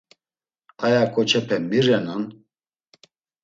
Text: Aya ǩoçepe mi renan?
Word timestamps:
Aya 0.85 1.03
ǩoçepe 1.13 1.57
mi 1.69 1.79
renan? 1.85 2.23